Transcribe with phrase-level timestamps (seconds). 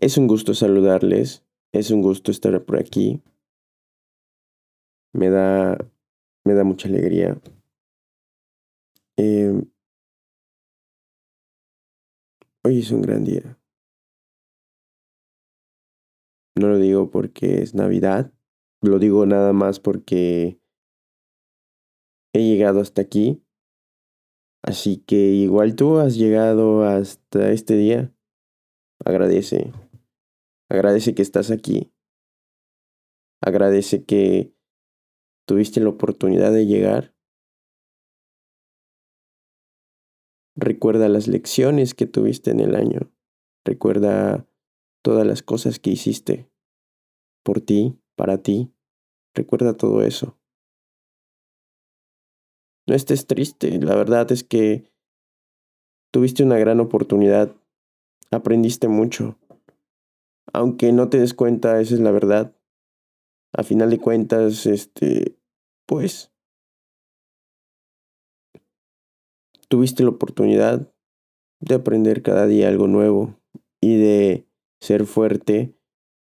[0.00, 3.22] Es un gusto saludarles, es un gusto estar por aquí.
[5.12, 5.76] Me da,
[6.42, 7.38] me da mucha alegría.
[9.18, 9.62] Eh,
[12.64, 13.58] hoy es un gran día.
[16.56, 18.32] No lo digo porque es Navidad,
[18.80, 20.58] lo digo nada más porque
[22.32, 23.44] he llegado hasta aquí.
[24.62, 28.14] Así que igual tú has llegado hasta este día.
[29.04, 29.72] Agradece.
[30.70, 31.92] Agradece que estás aquí.
[33.42, 34.54] Agradece que
[35.44, 37.12] tuviste la oportunidad de llegar.
[40.54, 43.10] Recuerda las lecciones que tuviste en el año.
[43.64, 44.46] Recuerda
[45.02, 46.48] todas las cosas que hiciste
[47.42, 48.72] por ti, para ti.
[49.34, 50.38] Recuerda todo eso.
[52.86, 54.90] No estés triste, la verdad es que
[56.12, 57.54] tuviste una gran oportunidad,
[58.30, 59.38] aprendiste mucho,
[60.52, 62.54] aunque no te des cuenta, esa es la verdad.
[63.52, 65.36] A final de cuentas, este,
[65.86, 66.32] pues,
[69.68, 70.92] tuviste la oportunidad
[71.60, 73.36] de aprender cada día algo nuevo
[73.80, 74.46] y de
[74.80, 75.74] ser fuerte,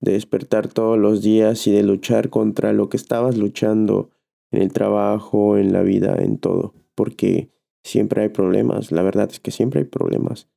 [0.00, 4.10] de despertar todos los días y de luchar contra lo que estabas luchando
[4.50, 7.50] en el trabajo, en la vida, en todo, porque
[7.84, 10.48] siempre hay problemas, la verdad es que siempre hay problemas.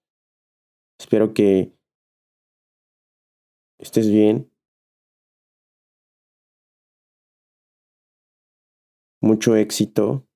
[1.00, 1.74] Espero que
[3.80, 4.52] estés bien.
[9.22, 10.28] Mucho éxito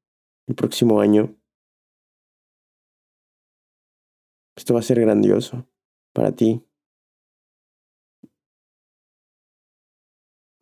[0.47, 1.35] el próximo año.
[4.55, 5.67] Esto va a ser grandioso
[6.13, 6.63] para ti.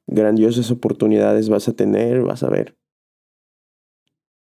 [0.08, 2.78] Grandiosas oportunidades vas a tener, vas a ver.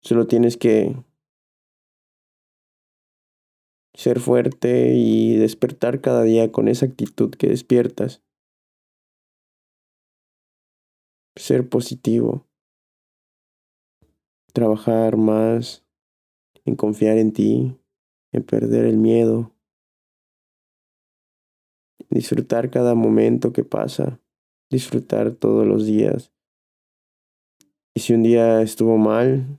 [0.00, 0.97] Solo tienes que
[3.94, 8.22] ser fuerte y despertar cada día con esa actitud que despiertas.
[11.39, 12.47] Ser positivo,
[14.53, 15.87] trabajar más
[16.65, 17.78] en confiar en ti,
[18.32, 19.54] en perder el miedo,
[22.10, 24.21] disfrutar cada momento que pasa,
[24.71, 26.32] disfrutar todos los días.
[27.94, 29.59] Y si un día estuvo mal,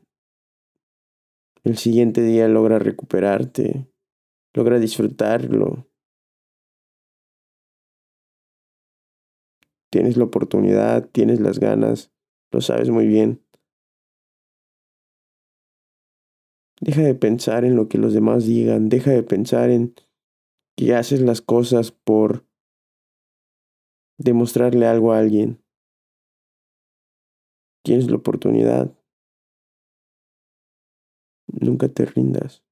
[1.63, 3.87] el siguiente día logra recuperarte,
[4.53, 5.88] logra disfrutarlo.
[9.91, 12.11] Tienes la oportunidad, tienes las ganas,
[12.51, 13.43] lo sabes muy bien.
[16.81, 19.95] Deja de pensar en lo que los demás digan, deja de pensar en
[20.77, 22.45] que haces las cosas por
[24.17, 25.61] demostrarle algo a alguien.
[27.83, 28.95] Tienes la oportunidad.
[31.47, 32.63] Nunca te rindas.